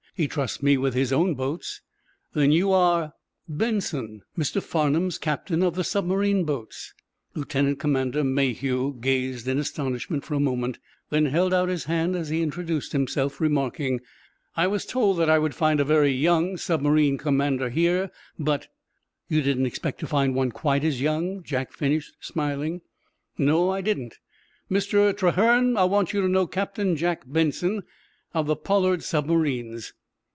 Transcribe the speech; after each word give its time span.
He 0.13 0.27
trusts 0.27 0.61
me 0.61 0.77
with 0.77 0.93
his 0.93 1.11
own 1.11 1.33
boats." 1.33 1.81
"Then 2.35 2.51
you 2.51 2.71
are—" 2.71 3.13
"Benson, 3.49 4.21
Mr. 4.37 4.61
Farnum's 4.61 5.17
captain 5.17 5.63
of 5.63 5.73
the 5.73 5.85
submarine 5.85 6.43
boats." 6.43 6.93
Lieutenant 7.33 7.79
Commander 7.79 8.23
Mayhew 8.23 8.97
gazed 8.99 9.47
in 9.47 9.57
astonishment 9.57 10.23
for 10.23 10.35
a 10.35 10.39
moment, 10.39 10.77
then 11.09 11.27
held 11.27 11.55
out 11.55 11.69
his 11.69 11.85
hand 11.85 12.15
as 12.15 12.29
he 12.29 12.43
introduced 12.43 12.91
himself, 12.91 13.41
remarking: 13.41 13.99
"I 14.55 14.67
was 14.67 14.85
told 14.85 15.17
that 15.17 15.29
I 15.29 15.39
would 15.39 15.55
find 15.55 15.79
a 15.79 15.85
very 15.85 16.11
young 16.11 16.55
submarine 16.57 17.17
commander 17.17 17.69
here, 17.71 18.11
but—" 18.37 18.67
"You 19.27 19.41
didn't 19.41 19.65
expect 19.65 19.99
to 20.01 20.07
find 20.07 20.35
one 20.35 20.51
quite 20.51 20.83
as 20.83 21.01
young," 21.01 21.41
Jack 21.41 21.71
finished, 21.71 22.13
smiling. 22.19 22.81
"No; 23.39 23.69
I 23.71 23.79
didn't. 23.81 24.19
Mr. 24.69 25.17
Trahern, 25.17 25.77
I 25.77 25.85
want 25.85 26.11
you 26.13 26.21
to 26.21 26.27
know 26.29 26.45
Captain 26.47 26.95
Jack 26.97 27.23
Benson, 27.25 27.81
of 28.35 28.45
the 28.45 28.57
Pollard 28.57 29.01
submarines." 29.03 29.93